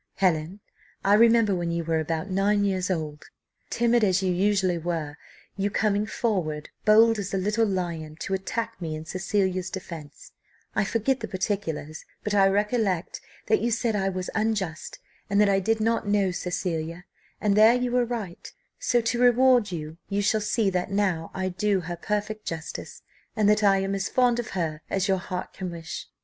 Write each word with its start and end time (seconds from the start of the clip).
"Helen, 0.15 0.61
I 1.05 1.13
remember 1.13 1.53
when 1.53 1.69
you 1.69 1.83
were 1.83 1.99
about 1.99 2.27
nine 2.31 2.65
years 2.65 2.89
old, 2.89 3.25
timid 3.69 4.03
as 4.03 4.23
you 4.23 4.31
usually 4.33 4.79
were, 4.79 5.15
your 5.55 5.69
coming 5.69 6.07
forward, 6.07 6.69
bold 6.85 7.19
as 7.19 7.35
a 7.35 7.37
little 7.37 7.67
lion, 7.67 8.15
to 8.21 8.33
attack 8.33 8.81
me 8.81 8.95
in 8.95 9.05
Cecilia's 9.05 9.69
defence; 9.69 10.31
I 10.73 10.85
forget 10.85 11.19
the 11.19 11.27
particulars, 11.27 12.03
but 12.23 12.33
I 12.33 12.47
recollect 12.47 13.21
that 13.45 13.61
you 13.61 13.69
said 13.69 13.95
I 13.95 14.09
was 14.09 14.31
unjust, 14.33 14.97
and 15.29 15.39
that 15.39 15.49
I 15.49 15.59
did 15.59 15.79
not 15.79 16.07
know 16.07 16.31
Cecilia, 16.31 17.05
and 17.39 17.55
there 17.55 17.75
you 17.75 17.91
were 17.91 18.03
right; 18.03 18.51
so, 18.79 19.01
to 19.01 19.21
reward 19.21 19.71
you, 19.71 19.97
you 20.09 20.23
shall 20.23 20.41
see 20.41 20.71
that 20.71 20.89
now 20.89 21.29
I 21.35 21.47
do 21.49 21.81
her 21.81 21.95
perfect 21.95 22.45
justice, 22.47 23.03
and 23.35 23.47
that 23.47 23.63
I 23.63 23.77
am 23.77 23.93
as 23.93 24.09
fond 24.09 24.39
of 24.39 24.47
her 24.57 24.81
as 24.89 25.07
your 25.07 25.19
heart 25.19 25.53
can 25.53 25.69
wish. 25.69 26.07